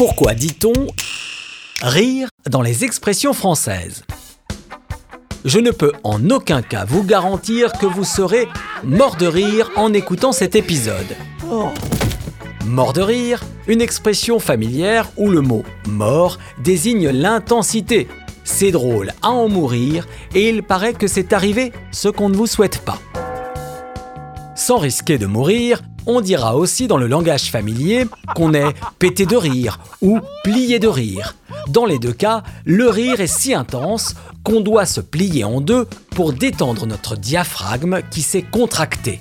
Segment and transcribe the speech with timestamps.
[0.00, 0.86] Pourquoi dit-on
[1.82, 4.02] rire dans les expressions françaises?
[5.44, 8.48] Je ne peux en aucun cas vous garantir que vous serez
[8.82, 11.14] mort de rire en écoutant cet épisode.
[12.64, 18.08] Mort de rire, une expression familière où le mot mort désigne l'intensité.
[18.42, 22.46] C'est drôle à en mourir et il paraît que c'est arrivé ce qu'on ne vous
[22.46, 22.98] souhaite pas.
[24.56, 29.36] Sans risquer de mourir, on dira aussi dans le langage familier qu'on est pété de
[29.36, 31.36] rire ou plié de rire.
[31.68, 35.86] Dans les deux cas, le rire est si intense qu'on doit se plier en deux
[36.10, 39.20] pour détendre notre diaphragme qui s'est contracté.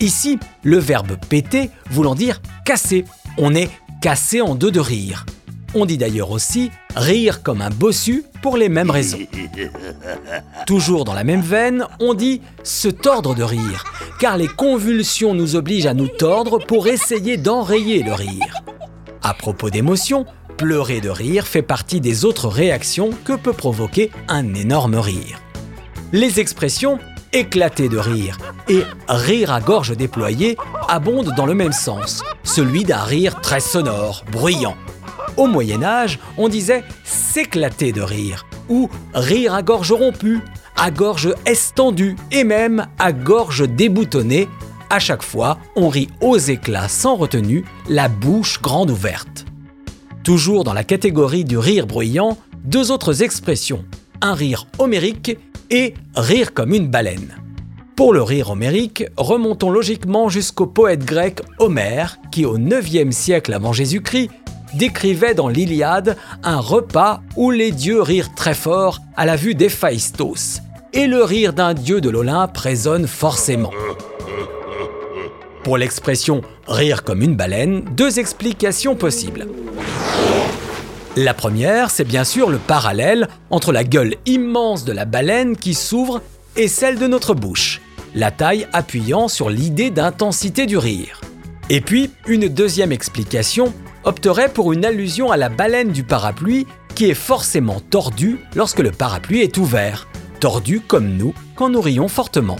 [0.00, 3.04] Ici, le verbe péter voulant dire casser.
[3.38, 3.70] On est
[4.00, 5.24] cassé en deux de rire.
[5.74, 9.18] On dit d'ailleurs aussi rire comme un bossu pour les mêmes raisons.
[10.66, 13.84] Toujours dans la même veine, on dit se tordre de rire,
[14.20, 18.62] car les convulsions nous obligent à nous tordre pour essayer d'enrayer le rire.
[19.22, 24.54] À propos d'émotion, pleurer de rire fait partie des autres réactions que peut provoquer un
[24.54, 25.40] énorme rire.
[26.12, 27.00] Les expressions
[27.34, 28.38] éclater de rire
[28.68, 30.56] et rire à gorge déployée
[30.88, 34.76] abondent dans le même sens, celui d'un rire très sonore, bruyant.
[35.36, 40.40] Au Moyen Âge, on disait s'éclater de rire, ou rire à gorge rompue,
[40.76, 44.48] à gorge estendue et même à gorge déboutonnée.
[44.90, 49.44] À chaque fois, on rit aux éclats sans retenue, la bouche grande ouverte.
[50.22, 53.84] Toujours dans la catégorie du rire bruyant, deux autres expressions,
[54.20, 55.36] un rire homérique
[55.70, 57.34] et rire comme une baleine.
[57.96, 63.72] Pour le rire homérique, remontons logiquement jusqu'au poète grec Homère, qui au 9e siècle avant
[63.72, 64.30] Jésus-Christ
[64.76, 70.60] décrivait dans l'Iliade un repas où les dieux rirent très fort à la vue d'Héphaïstos,
[70.92, 73.72] et le rire d'un dieu de l'Olympe résonne forcément.
[75.62, 79.48] Pour l'expression rire comme une baleine, deux explications possibles.
[81.16, 85.74] La première, c'est bien sûr le parallèle entre la gueule immense de la baleine qui
[85.74, 86.20] s'ouvre
[86.56, 87.80] et celle de notre bouche,
[88.14, 91.20] la taille appuyant sur l'idée d'intensité du rire.
[91.70, 93.72] Et puis, une deuxième explication
[94.04, 98.90] opterait pour une allusion à la baleine du parapluie qui est forcément tordue lorsque le
[98.90, 100.06] parapluie est ouvert,
[100.40, 102.58] tordu comme nous quand nous rions fortement.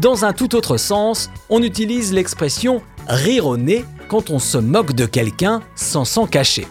[0.00, 4.92] Dans un tout autre sens, on utilise l'expression rire au nez quand on se moque
[4.92, 6.66] de quelqu'un sans s'en cacher.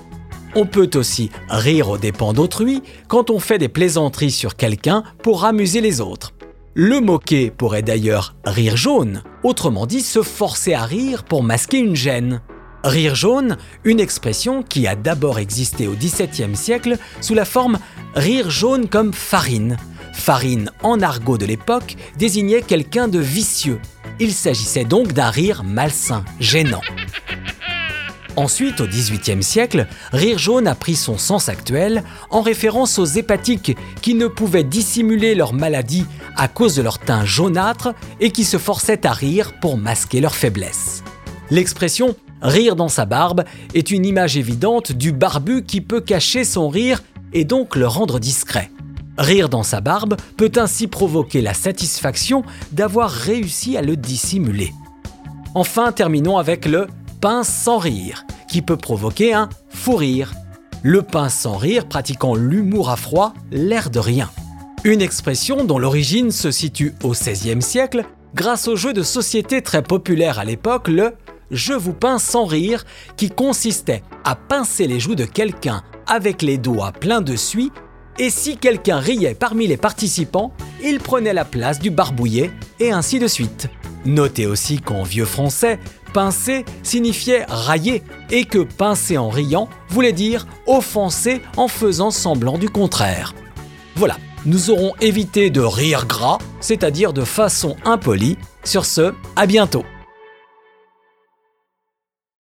[0.55, 5.45] On peut aussi rire aux dépens d'autrui quand on fait des plaisanteries sur quelqu'un pour
[5.45, 6.33] amuser les autres.
[6.73, 11.95] Le moquer pourrait d'ailleurs rire jaune, autrement dit se forcer à rire pour masquer une
[11.95, 12.41] gêne.
[12.87, 17.79] Rire jaune, une expression qui a d'abord existé au XVIIe siècle sous la forme
[18.15, 19.75] rire jaune comme farine.
[20.13, 23.81] Farine, en argot de l'époque, désignait quelqu'un de vicieux.
[24.21, 26.79] Il s'agissait donc d'un rire malsain, gênant.
[28.37, 33.75] Ensuite, au XVIIIe siècle, rire jaune a pris son sens actuel en référence aux hépatiques
[34.01, 36.05] qui ne pouvaient dissimuler leur maladie
[36.37, 40.35] à cause de leur teint jaunâtre et qui se forçaient à rire pour masquer leur
[40.35, 41.03] faiblesse.
[41.51, 43.43] L'expression Rire dans sa barbe
[43.73, 47.01] est une image évidente du barbu qui peut cacher son rire
[47.33, 48.69] et donc le rendre discret.
[49.17, 54.71] Rire dans sa barbe peut ainsi provoquer la satisfaction d'avoir réussi à le dissimuler.
[55.55, 56.87] Enfin, terminons avec le
[57.19, 60.33] pince sans rire, qui peut provoquer un fou rire.
[60.83, 64.29] Le pince sans rire pratiquant l'humour à froid, l'air de rien.
[64.83, 68.05] Une expression dont l'origine se situe au XVIe siècle
[68.35, 71.13] grâce au jeu de société très populaire à l'époque, le
[71.51, 72.85] je vous pince sans rire,
[73.15, 77.71] qui consistait à pincer les joues de quelqu'un avec les doigts pleins de suie,
[78.19, 80.53] et si quelqu'un riait parmi les participants,
[80.83, 83.69] il prenait la place du barbouillet, et ainsi de suite.
[84.05, 85.79] Notez aussi qu'en vieux français,
[86.13, 92.69] pincer signifiait railler, et que pincer en riant voulait dire offenser en faisant semblant du
[92.69, 93.35] contraire.
[93.95, 98.37] Voilà, nous aurons évité de rire gras, c'est-à-dire de façon impolie.
[98.63, 99.83] Sur ce, à bientôt